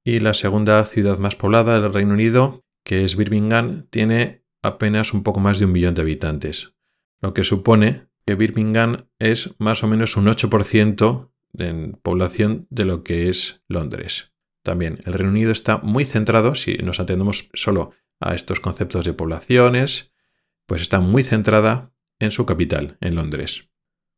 Y 0.04 0.20
la 0.20 0.34
segunda 0.34 0.84
ciudad 0.86 1.20
más 1.20 1.36
poblada 1.36 1.80
del 1.80 1.94
Reino 1.94 2.14
Unido, 2.14 2.66
que 2.84 3.04
es 3.04 3.16
Birmingham, 3.16 3.88
tiene 3.90 4.44
apenas 4.64 5.14
un 5.14 5.24
poco 5.24 5.40
más 5.40 5.60
de 5.60 5.66
un 5.66 5.72
millón 5.72 5.94
de 5.94 6.02
habitantes, 6.02 6.74
lo 7.22 7.34
que 7.34 7.44
supone 7.44 8.08
que 8.26 8.36
Birmingham 8.36 9.08
es 9.20 9.56
más 9.60 9.84
o 9.84 9.88
menos 9.88 10.18
un 10.18 10.26
8% 10.26 11.30
en 11.58 11.94
población 12.02 12.68
de 12.70 12.86
lo 12.86 13.04
que 13.04 13.30
es 13.30 13.64
Londres. 13.68 14.34
También 14.64 15.00
el 15.06 15.14
Reino 15.14 15.32
Unido 15.32 15.52
está 15.52 15.78
muy 15.78 16.04
centrado, 16.04 16.56
si 16.56 16.76
nos 16.78 17.00
atendemos 17.00 17.50
solo 17.54 17.92
a 18.20 18.36
estos 18.36 18.60
conceptos 18.60 19.06
de 19.06 19.14
poblaciones, 19.14 20.12
pues 20.66 20.82
está 20.82 21.00
muy 21.00 21.24
centrada 21.24 21.94
en 22.20 22.32
su 22.32 22.46
capital, 22.46 22.98
en 23.02 23.16
Londres. 23.16 23.70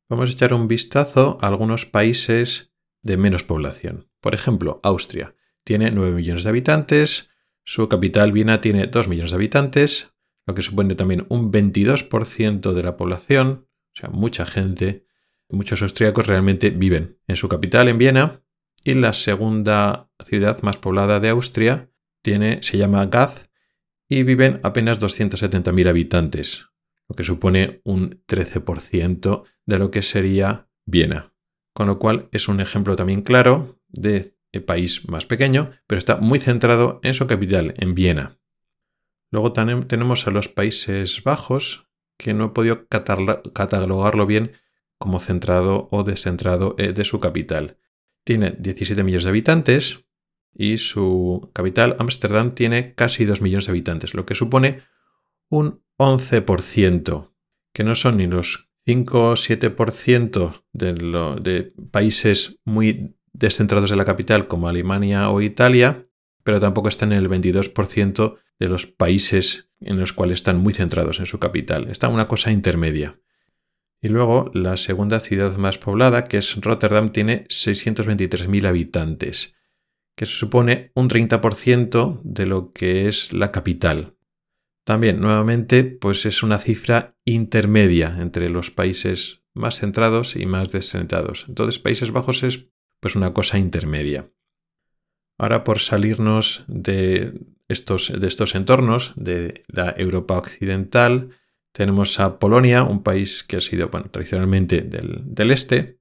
Vamos 0.10 0.30
a 0.30 0.34
echar 0.34 0.54
un 0.54 0.68
vistazo 0.68 1.38
a 1.42 1.48
algunos 1.48 1.86
países 1.86 2.74
de 3.02 3.18
menos 3.18 3.44
población. 3.44 4.10
Por 4.22 4.34
ejemplo, 4.34 4.80
Austria. 4.84 5.36
Tiene 5.64 5.92
9 5.92 6.14
millones 6.14 6.44
de 6.44 6.50
habitantes, 6.50 7.30
su 7.64 7.88
capital 7.88 8.32
Viena 8.32 8.62
tiene 8.62 8.88
2 8.88 9.08
millones 9.08 9.32
de 9.32 9.36
habitantes, 9.36 10.16
lo 10.48 10.56
que 10.56 10.64
supone 10.64 10.96
también 10.96 11.28
un 11.30 11.52
22% 11.52 12.74
de 12.74 12.84
la 12.84 12.98
población, 12.98 13.68
o 13.94 13.96
sea, 13.96 14.10
mucha 14.10 14.48
gente, 14.48 15.06
muchos 15.50 15.84
austríacos 15.84 16.26
realmente 16.26 16.72
viven 16.72 17.20
en 17.28 17.36
su 17.36 17.48
capital, 17.48 17.88
en 17.88 18.00
Viena, 18.00 18.42
y 18.84 18.96
la 18.96 19.14
segunda 19.14 20.10
ciudad 20.24 20.62
más 20.64 20.78
poblada 20.78 21.20
de 21.20 21.30
Austria 21.30 21.92
tiene, 22.24 22.64
se 22.64 22.78
llama 22.78 23.06
Gaz 23.06 23.52
y 24.08 24.24
viven 24.24 24.60
apenas 24.64 25.00
270.000 25.00 25.88
habitantes, 25.88 26.69
lo 27.10 27.16
que 27.16 27.24
supone 27.24 27.82
un 27.84 28.24
13% 28.28 29.44
de 29.66 29.80
lo 29.80 29.92
que 29.92 30.02
sería 30.02 30.70
Viena. 30.86 31.34
Con 31.74 31.88
lo 31.88 32.00
cual 32.00 32.30
es 32.32 32.48
un 32.48 32.62
ejemplo 32.62 32.96
también 32.96 33.24
claro 33.24 33.80
de 33.90 34.34
país 34.66 35.08
más 35.10 35.26
pequeño, 35.26 35.72
pero 35.88 35.98
está 35.98 36.18
muy 36.18 36.40
centrado 36.40 37.00
en 37.04 37.14
su 37.14 37.28
capital, 37.28 37.74
en 37.78 37.96
Viena. 37.96 38.40
Luego 39.32 39.54
tenemos 39.54 40.28
a 40.28 40.32
los 40.32 40.48
Países 40.48 41.24
Bajos, 41.24 41.88
que 42.18 42.34
no 42.34 42.46
he 42.46 42.50
podido 42.50 42.88
catalogarlo 42.88 44.26
bien 44.26 44.54
como 44.98 45.20
centrado 45.20 45.88
o 45.92 46.04
descentrado 46.04 46.76
eh, 46.78 46.94
de 46.94 47.06
su 47.06 47.20
capital. 47.20 47.78
Tiene 48.26 48.56
17 48.60 49.04
millones 49.04 49.24
de 49.24 49.30
habitantes 49.30 50.06
y 50.54 50.78
su 50.78 51.52
capital, 51.54 51.96
Ámsterdam, 52.00 52.54
tiene 52.54 52.94
casi 52.96 53.26
2 53.26 53.42
millones 53.42 53.68
de 53.68 53.72
habitantes, 53.72 54.14
lo 54.14 54.26
que 54.26 54.36
supone 54.36 54.82
un 55.50 55.84
11%, 55.98 57.32
que 57.74 57.84
no 57.84 57.96
son 57.96 58.18
ni 58.18 58.28
los 58.28 58.70
5 58.86 59.30
o 59.30 59.34
7% 59.34 60.64
de, 60.74 60.94
de 61.42 61.74
países 61.92 62.60
muy 62.66 63.16
descentrados 63.34 63.90
de 63.90 63.96
la 63.96 64.06
capital 64.06 64.48
como 64.48 64.68
Alemania 64.68 65.30
o 65.30 65.42
Italia, 65.42 66.08
pero 66.44 66.60
tampoco 66.60 66.90
están 66.90 67.12
en 67.12 67.20
el 67.20 67.30
22% 67.30 68.38
de 68.60 68.68
los 68.68 68.86
países 68.86 69.70
en 69.82 70.00
los 70.00 70.14
cuales 70.14 70.40
están 70.40 70.58
muy 70.58 70.74
centrados 70.74 71.20
en 71.20 71.26
su 71.26 71.40
capital. 71.40 71.90
Está 71.90 72.08
una 72.10 72.28
cosa 72.28 72.52
intermedia. 72.52 73.20
Y 74.02 74.10
luego 74.10 74.50
la 74.54 74.78
segunda 74.78 75.20
ciudad 75.20 75.58
más 75.58 75.78
poblada, 75.78 76.24
que 76.24 76.38
es 76.38 76.56
Rotterdam, 76.62 77.10
tiene 77.10 77.46
623.000 77.48 78.66
habitantes, 78.66 79.56
que 80.16 80.26
supone 80.26 80.92
un 80.96 81.10
30% 81.10 82.22
de 82.24 82.46
lo 82.46 82.72
que 82.72 83.08
es 83.08 83.34
la 83.34 83.52
capital. 83.52 84.16
También, 84.90 85.22
nuevamente, 85.22 85.84
pues 85.84 86.26
es 86.26 86.42
una 86.42 86.58
cifra 86.58 87.16
intermedia 87.24 88.18
entre 88.20 88.50
los 88.50 88.72
países 88.72 89.44
más 89.54 89.78
centrados 89.78 90.36
y 90.36 90.48
más 90.48 90.72
descentrados. 90.72 91.46
Entonces, 91.48 91.78
Países 91.78 92.10
Bajos 92.10 92.42
es 92.42 92.72
pues 93.00 93.16
una 93.16 93.32
cosa 93.32 93.60
intermedia. 93.60 94.32
Ahora, 95.38 95.64
por 95.64 95.78
salirnos 95.78 96.66
de 96.68 97.40
estos, 97.68 98.12
de 98.20 98.26
estos 98.26 98.56
entornos 98.56 99.14
de 99.16 99.64
la 99.68 99.94
Europa 99.96 100.40
occidental, 100.40 101.38
tenemos 101.72 102.20
a 102.20 102.40
Polonia, 102.40 102.82
un 102.82 103.04
país 103.04 103.44
que 103.44 103.58
ha 103.58 103.62
sido 103.62 103.90
tradicionalmente 103.90 104.82
del, 104.82 105.52
este, 105.52 106.00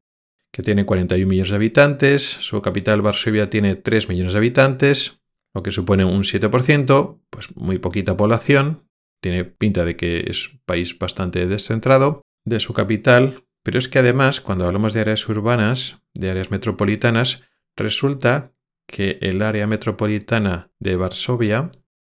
que 0.51 0.63
tiene 0.63 0.87
41 0.87 1.29
millones 1.29 1.51
de 1.51 1.57
habitantes, 1.57 2.23
su 2.23 2.63
capital 2.63 3.03
Varsovia 3.03 3.51
tiene 3.51 3.77
3 3.77 4.09
millones 4.09 4.33
de 4.33 4.39
habitantes, 4.39 5.21
lo 5.59 5.63
que 5.65 5.73
supone 5.73 6.05
un 6.05 6.23
7%, 6.23 7.21
pues 7.31 7.57
muy 7.57 7.79
poquita 7.79 8.17
población, 8.17 8.89
tiene 9.21 9.45
pinta 9.45 9.85
de 9.85 9.97
que 9.97 10.25
es 10.29 10.53
un 10.53 10.61
país 10.65 10.97
bastante 10.97 11.47
descentrado 11.47 12.23
de 12.45 12.61
su 12.61 12.73
capital, 12.75 13.43
pero 13.65 13.81
es 13.81 13.89
que 13.89 13.99
además 13.99 14.41
cuando 14.41 14.67
hablamos 14.67 14.93
de 14.93 15.01
áreas 15.01 15.29
urbanas, 15.29 16.01
de 16.15 16.31
áreas 16.31 16.53
metropolitanas, 16.53 17.43
resulta 17.77 18.53
que 18.87 19.19
el 19.21 19.43
área 19.43 19.67
metropolitana 19.67 20.71
de 20.79 20.95
Varsovia 20.95 21.73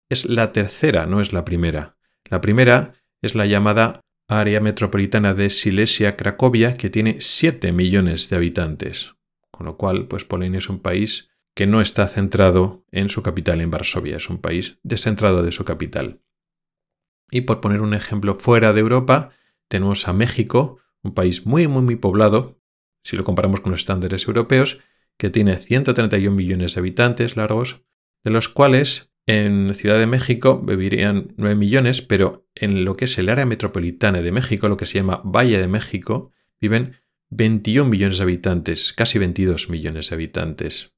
es 0.09 0.27
la 0.27 0.53
tercera, 0.53 1.07
no 1.07 1.21
es 1.21 1.33
la 1.33 1.45
primera. 1.45 1.97
La 2.31 2.41
primera 2.41 2.93
es 3.23 3.35
la 3.35 3.47
llamada 3.47 4.03
área 4.29 4.61
metropolitana 4.61 5.35
de 5.35 5.51
Silesia-Cracovia, 5.51 6.77
que 6.77 6.91
tiene 6.91 7.17
7 7.19 7.73
millones 7.73 8.29
de 8.29 8.37
habitantes. 8.37 9.15
Con 9.51 9.67
lo 9.67 9.77
cual, 9.77 10.07
pues 10.07 10.25
Polonia 10.25 10.59
es 10.59 10.69
un 10.69 10.79
país 10.79 11.32
que 11.55 11.67
no 11.67 11.81
está 11.81 12.09
centrado 12.09 12.85
en 12.91 13.09
su 13.09 13.23
capital, 13.23 13.61
en 13.61 13.71
Varsovia, 13.71 14.17
es 14.17 14.31
un 14.31 14.39
país 14.39 14.79
descentrado 14.83 15.43
de 15.43 15.53
su 15.53 15.65
capital. 15.65 16.21
Y 17.31 17.43
por 17.43 17.61
poner 17.61 17.81
un 17.81 17.95
ejemplo 17.95 18.35
fuera 18.37 18.73
de 18.73 18.81
Europa, 18.81 19.31
tenemos 19.69 20.09
a 20.09 20.13
México, 20.13 20.79
un 21.03 21.15
país 21.15 21.47
muy, 21.47 21.67
muy, 21.67 21.83
muy 21.83 21.97
poblado, 21.97 22.61
si 23.03 23.17
lo 23.17 23.25
comparamos 23.25 23.61
con 23.61 23.73
los 23.73 23.81
estándares 23.81 24.27
europeos, 24.27 24.81
que 25.19 25.31
tiene 25.31 25.57
131 25.57 26.35
millones 26.35 26.75
de 26.75 26.81
habitantes 26.81 27.37
largos, 27.37 27.83
de 28.25 28.31
los 28.31 28.49
cuales 28.49 29.13
en 29.27 29.75
Ciudad 29.75 29.99
de 29.99 30.07
México 30.07 30.61
vivirían 30.61 31.35
9 31.37 31.55
millones, 31.55 32.03
pero 32.03 32.49
en 32.55 32.85
lo 32.85 32.97
que 32.97 33.05
es 33.05 33.19
el 33.19 33.29
área 33.29 33.47
metropolitana 33.47 34.21
de 34.21 34.33
México, 34.33 34.69
lo 34.69 34.77
que 34.77 34.87
se 34.87 34.99
llama 34.99 35.21
Valle 35.25 35.59
de 35.59 35.69
México, 35.69 36.33
viven 36.61 36.97
21 37.31 37.89
millones 37.89 38.19
de 38.19 38.25
habitantes, 38.25 38.93
casi 38.93 39.19
22 39.19 39.71
millones 39.71 40.11
de 40.11 40.15
habitantes. 40.15 40.92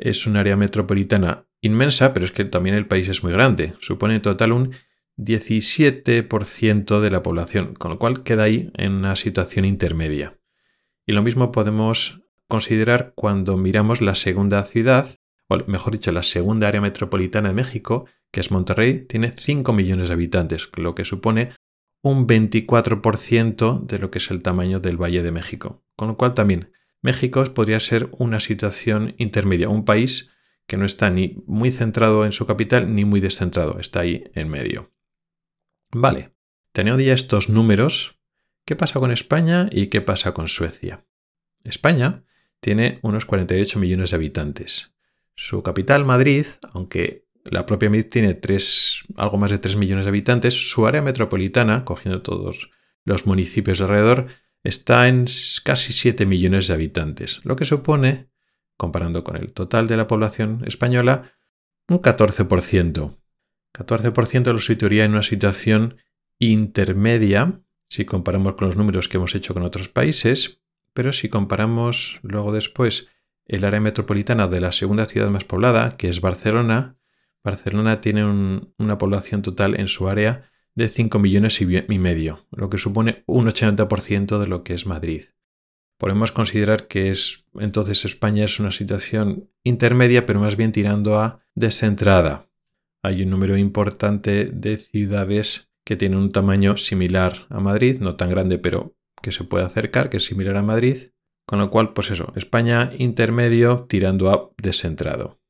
Es 0.00 0.26
un 0.26 0.38
área 0.38 0.56
metropolitana 0.56 1.46
inmensa, 1.60 2.14
pero 2.14 2.24
es 2.24 2.32
que 2.32 2.44
también 2.46 2.74
el 2.74 2.86
país 2.86 3.08
es 3.08 3.22
muy 3.22 3.32
grande. 3.32 3.74
Supone 3.80 4.16
en 4.16 4.22
total 4.22 4.52
un 4.52 4.72
17% 5.18 7.00
de 7.00 7.10
la 7.10 7.22
población, 7.22 7.74
con 7.74 7.90
lo 7.90 7.98
cual 7.98 8.22
queda 8.22 8.44
ahí 8.44 8.72
en 8.78 8.92
una 8.92 9.14
situación 9.14 9.66
intermedia. 9.66 10.38
Y 11.06 11.12
lo 11.12 11.22
mismo 11.22 11.52
podemos 11.52 12.22
considerar 12.48 13.12
cuando 13.14 13.58
miramos 13.58 14.00
la 14.00 14.14
segunda 14.14 14.64
ciudad, 14.64 15.16
o 15.48 15.58
mejor 15.66 15.92
dicho, 15.92 16.12
la 16.12 16.22
segunda 16.22 16.68
área 16.68 16.80
metropolitana 16.80 17.50
de 17.50 17.54
México, 17.54 18.06
que 18.32 18.40
es 18.40 18.50
Monterrey, 18.50 19.04
tiene 19.06 19.34
5 19.36 19.70
millones 19.74 20.08
de 20.08 20.14
habitantes, 20.14 20.70
lo 20.76 20.94
que 20.94 21.04
supone 21.04 21.50
un 22.02 22.26
24% 22.26 23.84
de 23.84 23.98
lo 23.98 24.10
que 24.10 24.18
es 24.18 24.30
el 24.30 24.40
tamaño 24.40 24.80
del 24.80 24.96
Valle 24.96 25.22
de 25.22 25.32
México. 25.32 25.84
Con 25.94 26.08
lo 26.08 26.16
cual 26.16 26.32
también 26.32 26.72
México 27.02 27.42
podría 27.54 27.80
ser 27.80 28.10
una 28.12 28.40
situación 28.40 29.14
intermedia, 29.18 29.68
un 29.68 29.84
país 29.84 30.30
que 30.66 30.76
no 30.76 30.84
está 30.84 31.10
ni 31.10 31.42
muy 31.46 31.70
centrado 31.70 32.24
en 32.24 32.32
su 32.32 32.46
capital 32.46 32.94
ni 32.94 33.04
muy 33.04 33.20
descentrado, 33.20 33.78
está 33.80 34.00
ahí 34.00 34.30
en 34.34 34.48
medio. 34.48 34.92
Vale, 35.90 36.34
teniendo 36.72 37.02
ya 37.02 37.12
estos 37.12 37.48
números, 37.48 38.20
¿qué 38.64 38.76
pasa 38.76 39.00
con 39.00 39.10
España 39.10 39.68
y 39.72 39.88
qué 39.88 40.00
pasa 40.00 40.32
con 40.32 40.46
Suecia? 40.46 41.04
España 41.64 42.24
tiene 42.60 43.00
unos 43.02 43.24
48 43.24 43.78
millones 43.78 44.10
de 44.10 44.16
habitantes. 44.16 44.92
Su 45.34 45.62
capital, 45.62 46.04
Madrid, 46.04 46.46
aunque 46.72 47.26
la 47.44 47.66
propia 47.66 47.88
Madrid 47.88 48.06
tiene 48.10 48.38
algo 49.16 49.38
más 49.38 49.50
de 49.50 49.58
3 49.58 49.76
millones 49.76 50.04
de 50.04 50.10
habitantes, 50.10 50.70
su 50.70 50.86
área 50.86 51.02
metropolitana, 51.02 51.84
cogiendo 51.84 52.22
todos 52.22 52.70
los 53.04 53.26
municipios 53.26 53.78
de 53.78 53.84
alrededor, 53.84 54.26
está 54.62 55.08
en 55.08 55.26
casi 55.64 55.92
7 55.92 56.26
millones 56.26 56.68
de 56.68 56.74
habitantes, 56.74 57.40
lo 57.44 57.56
que 57.56 57.64
supone, 57.64 58.28
comparando 58.76 59.24
con 59.24 59.36
el 59.36 59.52
total 59.52 59.88
de 59.88 59.96
la 59.96 60.06
población 60.06 60.62
española, 60.66 61.32
un 61.88 62.00
14%. 62.00 63.16
14% 63.72 64.52
lo 64.52 64.58
situaría 64.58 65.04
en 65.04 65.12
una 65.12 65.22
situación 65.22 65.96
intermedia 66.38 67.60
si 67.86 68.04
comparamos 68.04 68.54
con 68.54 68.68
los 68.68 68.76
números 68.76 69.08
que 69.08 69.16
hemos 69.16 69.34
hecho 69.34 69.52
con 69.52 69.64
otros 69.64 69.88
países, 69.88 70.62
pero 70.92 71.12
si 71.12 71.28
comparamos 71.28 72.20
luego 72.22 72.52
después 72.52 73.08
el 73.46 73.64
área 73.64 73.80
metropolitana 73.80 74.46
de 74.46 74.60
la 74.60 74.70
segunda 74.70 75.06
ciudad 75.06 75.28
más 75.28 75.44
poblada, 75.44 75.90
que 75.96 76.08
es 76.08 76.20
Barcelona, 76.20 76.96
Barcelona 77.42 78.00
tiene 78.00 78.24
una 78.78 78.98
población 78.98 79.42
total 79.42 79.78
en 79.78 79.88
su 79.88 80.08
área 80.08 80.44
de 80.80 80.88
5 80.88 81.18
millones 81.18 81.60
y 81.60 81.98
medio, 81.98 82.46
lo 82.50 82.70
que 82.70 82.78
supone 82.78 83.22
un 83.26 83.46
80% 83.46 84.38
de 84.38 84.46
lo 84.46 84.64
que 84.64 84.74
es 84.74 84.86
Madrid. 84.86 85.24
Podemos 85.98 86.32
considerar 86.32 86.86
que 86.86 87.10
es 87.10 87.46
entonces 87.58 88.04
España 88.06 88.44
es 88.44 88.58
una 88.58 88.70
situación 88.70 89.50
intermedia, 89.62 90.24
pero 90.24 90.40
más 90.40 90.56
bien 90.56 90.72
tirando 90.72 91.20
a 91.20 91.44
descentrada. 91.54 92.48
Hay 93.02 93.22
un 93.22 93.30
número 93.30 93.56
importante 93.58 94.46
de 94.46 94.78
ciudades 94.78 95.70
que 95.84 95.96
tienen 95.96 96.18
un 96.18 96.32
tamaño 96.32 96.76
similar 96.78 97.46
a 97.50 97.60
Madrid, 97.60 97.98
no 98.00 98.16
tan 98.16 98.30
grande, 98.30 98.58
pero 98.58 98.96
que 99.22 99.32
se 99.32 99.44
puede 99.44 99.64
acercar, 99.64 100.08
que 100.08 100.16
es 100.16 100.24
similar 100.24 100.56
a 100.56 100.62
Madrid, 100.62 100.96
con 101.46 101.58
lo 101.58 101.70
cual, 101.70 101.92
pues 101.92 102.10
eso, 102.10 102.32
España 102.36 102.92
intermedio 102.96 103.86
tirando 103.88 104.30
a 104.30 104.50
descentrado. 104.56 105.40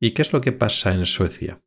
¿Y 0.00 0.12
qué 0.12 0.22
es 0.22 0.32
lo 0.32 0.40
que 0.40 0.52
pasa 0.52 0.94
en 0.94 1.04
Suecia? 1.04 1.60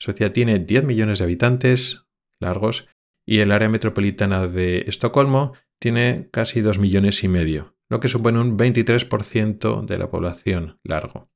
Suecia 0.00 0.32
tiene 0.32 0.58
10 0.58 0.84
millones 0.84 1.18
de 1.18 1.26
habitantes 1.26 2.06
largos 2.40 2.88
y 3.26 3.40
el 3.40 3.52
área 3.52 3.68
metropolitana 3.68 4.48
de 4.48 4.84
Estocolmo 4.86 5.52
tiene 5.78 6.28
casi 6.32 6.62
2 6.62 6.78
millones 6.78 7.22
y 7.22 7.28
medio, 7.28 7.76
lo 7.90 8.00
que 8.00 8.08
supone 8.08 8.40
un 8.40 8.56
23% 8.56 9.84
de 9.84 9.98
la 9.98 10.10
población 10.10 10.78
largo. 10.82 11.30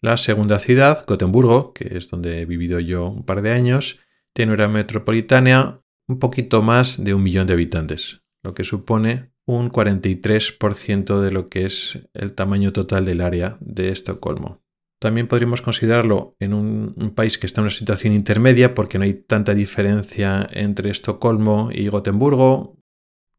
La 0.00 0.16
segunda 0.16 0.60
ciudad, 0.60 1.04
Gotemburgo, 1.06 1.72
que 1.72 1.96
es 1.96 2.08
donde 2.08 2.40
he 2.40 2.46
vivido 2.46 2.78
yo 2.78 3.08
un 3.08 3.24
par 3.24 3.42
de 3.42 3.50
años, 3.50 3.98
tiene 4.32 4.54
una 4.54 4.68
metropolitana 4.68 5.82
un 6.06 6.20
poquito 6.20 6.62
más 6.62 7.02
de 7.02 7.14
un 7.14 7.22
millón 7.22 7.48
de 7.48 7.54
habitantes, 7.54 8.22
lo 8.44 8.54
que 8.54 8.64
supone 8.64 9.32
un 9.44 9.70
43% 9.70 11.20
de 11.20 11.32
lo 11.32 11.48
que 11.48 11.64
es 11.64 11.98
el 12.14 12.32
tamaño 12.32 12.72
total 12.72 13.04
del 13.04 13.20
área 13.20 13.58
de 13.60 13.90
Estocolmo. 13.90 14.61
También 15.02 15.26
podríamos 15.26 15.62
considerarlo 15.62 16.36
en 16.38 16.54
un, 16.54 17.12
país 17.16 17.36
que 17.36 17.46
está 17.46 17.60
en 17.60 17.64
una 17.64 17.72
situación 17.72 18.12
intermedia 18.12 18.72
porque 18.72 18.98
no 18.98 19.04
hay 19.04 19.14
tanta 19.14 19.52
diferencia 19.52 20.48
entre 20.52 20.90
Estocolmo 20.90 21.70
y 21.72 21.88
Gotemburgo, 21.88 22.78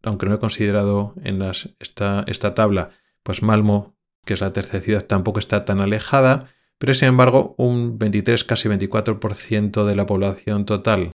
aunque 0.01 0.25
no 0.25 0.35
he 0.35 0.39
considerado 0.39 1.13
en 1.23 1.41
esta, 1.79 2.25
esta 2.27 2.53
tabla, 2.53 2.89
pues 3.23 3.43
Malmo, 3.43 3.95
que 4.25 4.33
es 4.33 4.41
la 4.41 4.51
tercera 4.51 4.83
ciudad, 4.83 5.05
tampoco 5.05 5.39
está 5.39 5.63
tan 5.63 5.79
alejada, 5.79 6.49
pero 6.79 6.93
sin 6.93 7.07
embargo 7.07 7.55
un 7.57 7.97
23, 7.97 8.43
casi 8.43 8.67
24% 8.67 9.85
de 9.85 9.95
la 9.95 10.05
población 10.05 10.65
total, 10.65 11.13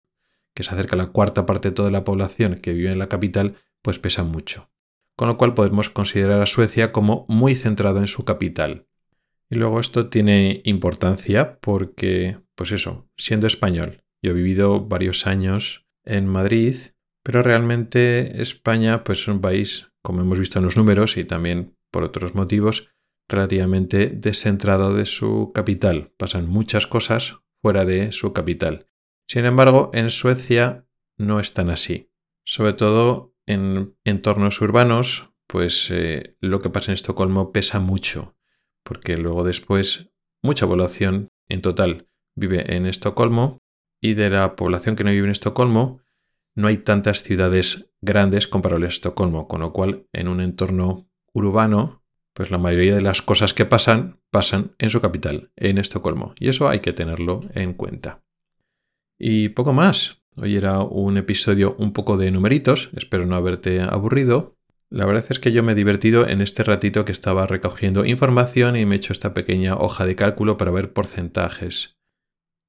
que 0.54 0.62
se 0.62 0.72
acerca 0.72 0.94
a 0.94 0.98
la 0.98 1.08
cuarta 1.08 1.44
parte 1.44 1.70
de 1.70 1.74
toda 1.74 1.90
la 1.90 2.04
población 2.04 2.54
que 2.54 2.72
vive 2.72 2.92
en 2.92 3.00
la 3.00 3.08
capital, 3.08 3.56
pues 3.82 3.98
pesa 3.98 4.22
mucho. 4.22 4.70
Con 5.16 5.26
lo 5.26 5.38
cual 5.38 5.54
podemos 5.54 5.90
considerar 5.90 6.40
a 6.40 6.46
Suecia 6.46 6.92
como 6.92 7.26
muy 7.28 7.56
centrado 7.56 7.98
en 7.98 8.06
su 8.06 8.24
capital. 8.24 8.86
Y 9.50 9.58
luego 9.58 9.80
esto 9.80 10.08
tiene 10.08 10.60
importancia 10.64 11.58
porque, 11.60 12.38
pues 12.54 12.72
eso, 12.72 13.08
siendo 13.16 13.46
español, 13.46 14.02
yo 14.22 14.32
he 14.32 14.34
vivido 14.34 14.86
varios 14.86 15.26
años 15.26 15.86
en 16.04 16.26
Madrid, 16.26 16.74
pero 17.22 17.42
realmente 17.42 18.42
España 18.42 19.04
pues 19.04 19.20
es 19.20 19.28
un 19.28 19.40
país, 19.40 19.90
como 20.02 20.20
hemos 20.20 20.38
visto 20.38 20.58
en 20.58 20.64
los 20.64 20.76
números 20.76 21.16
y 21.16 21.24
también 21.24 21.76
por 21.92 22.02
otros 22.02 22.34
motivos, 22.34 22.90
relativamente 23.28 24.08
descentrado 24.08 24.94
de 24.94 25.06
su 25.06 25.52
capital. 25.54 26.12
Pasan 26.16 26.48
muchas 26.48 26.86
cosas 26.86 27.38
fuera 27.62 27.84
de 27.84 28.12
su 28.12 28.32
capital. 28.32 28.88
Sin 29.28 29.44
embargo, 29.44 29.90
en 29.94 30.10
Suecia 30.10 30.86
no 31.16 31.40
es 31.40 31.52
tan 31.52 31.70
así. 31.70 32.10
Sobre 32.44 32.74
todo 32.74 33.34
en 33.46 33.96
entornos 34.04 34.60
urbanos, 34.60 35.30
pues 35.48 35.88
eh, 35.90 36.36
lo 36.40 36.60
que 36.60 36.70
pasa 36.70 36.90
en 36.90 36.94
Estocolmo 36.94 37.52
pesa 37.52 37.80
mucho 37.80 38.35
porque 38.86 39.16
luego 39.16 39.42
después 39.42 40.10
mucha 40.42 40.66
población 40.66 41.28
en 41.48 41.60
total 41.60 42.06
vive 42.36 42.76
en 42.76 42.86
Estocolmo 42.86 43.58
y 44.00 44.14
de 44.14 44.30
la 44.30 44.54
población 44.54 44.94
que 44.94 45.02
no 45.04 45.10
vive 45.10 45.26
en 45.26 45.32
Estocolmo 45.32 46.00
no 46.54 46.68
hay 46.68 46.78
tantas 46.78 47.22
ciudades 47.22 47.92
grandes 48.00 48.46
comparables 48.46 48.86
a 48.86 48.94
Estocolmo, 48.94 49.48
con 49.48 49.60
lo 49.60 49.72
cual 49.72 50.06
en 50.12 50.28
un 50.28 50.40
entorno 50.40 51.10
urbano 51.32 52.02
pues 52.32 52.50
la 52.50 52.58
mayoría 52.58 52.94
de 52.94 53.00
las 53.00 53.22
cosas 53.22 53.52
que 53.54 53.64
pasan 53.64 54.20
pasan 54.30 54.74
en 54.78 54.90
su 54.90 55.00
capital, 55.00 55.50
en 55.56 55.78
Estocolmo, 55.78 56.34
y 56.38 56.48
eso 56.48 56.68
hay 56.68 56.80
que 56.80 56.92
tenerlo 56.92 57.40
en 57.54 57.74
cuenta. 57.74 58.22
Y 59.18 59.48
poco 59.50 59.72
más. 59.72 60.22
Hoy 60.38 60.54
era 60.54 60.80
un 60.80 61.16
episodio 61.16 61.74
un 61.78 61.94
poco 61.94 62.18
de 62.18 62.30
numeritos, 62.30 62.90
espero 62.94 63.24
no 63.24 63.36
haberte 63.36 63.80
aburrido, 63.80 64.55
la 64.90 65.04
verdad 65.04 65.24
es 65.30 65.38
que 65.40 65.52
yo 65.52 65.62
me 65.62 65.72
he 65.72 65.74
divertido 65.74 66.28
en 66.28 66.40
este 66.40 66.62
ratito 66.62 67.04
que 67.04 67.12
estaba 67.12 67.46
recogiendo 67.46 68.04
información 68.04 68.76
y 68.76 68.86
me 68.86 68.94
he 68.94 68.98
hecho 68.98 69.12
esta 69.12 69.34
pequeña 69.34 69.76
hoja 69.76 70.06
de 70.06 70.14
cálculo 70.14 70.56
para 70.56 70.70
ver 70.70 70.92
porcentajes. 70.92 71.96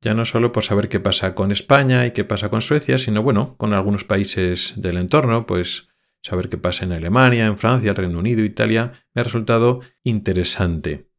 Ya 0.01 0.13
no 0.13 0.25
solo 0.25 0.51
por 0.51 0.63
saber 0.63 0.89
qué 0.89 0.99
pasa 0.99 1.35
con 1.35 1.51
España 1.51 2.05
y 2.05 2.11
qué 2.11 2.23
pasa 2.23 2.49
con 2.49 2.61
Suecia, 2.61 2.97
sino 2.97 3.23
bueno, 3.23 3.55
con 3.57 3.73
algunos 3.73 4.03
países 4.03 4.73
del 4.77 4.97
entorno, 4.97 5.45
pues 5.45 5.89
saber 6.23 6.49
qué 6.49 6.57
pasa 6.57 6.85
en 6.85 6.91
Alemania, 6.91 7.45
en 7.45 7.57
Francia, 7.57 7.93
Reino 7.93 8.19
Unido, 8.19 8.43
Italia, 8.43 8.93
me 9.13 9.21
ha 9.21 9.23
resultado 9.23 9.81
interesante. 10.03 11.09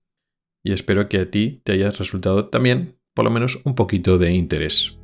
Y 0.64 0.72
espero 0.72 1.08
que 1.08 1.20
a 1.20 1.30
ti 1.30 1.61
te 1.64 1.72
haya 1.72 1.90
resultado 1.90 2.48
también, 2.48 2.98
por 3.14 3.24
lo 3.24 3.30
menos, 3.30 3.61
un 3.64 3.74
poquito 3.74 4.18
de 4.18 4.32
interés. 4.32 4.96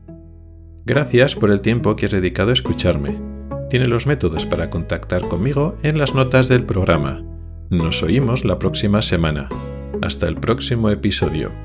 Gracias 0.85 1.35
por 1.35 1.51
el 1.51 1.61
tiempo 1.61 1.97
que 1.97 2.07
has 2.07 2.13
dedicado 2.13 2.51
a 2.51 2.55
escucharme 2.55 3.34
tiene 3.75 3.89
los 3.89 4.07
métodos 4.07 4.47
para 4.47 4.71
contactar 4.71 5.23
conmigo 5.23 5.77
en 5.83 5.99
las 5.99 6.15
notas 6.15 6.47
del 6.47 6.63
programa. 6.63 7.25
Nos 7.71 8.05
oímos 8.05 8.45
la 8.45 8.61
próxima 8.61 9.03
semana. 9.03 9.49
Hasta 10.01 10.29
el 10.29 10.37
próximo 10.37 10.91
episodio. 10.91 11.64